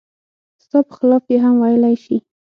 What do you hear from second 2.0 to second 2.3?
شي.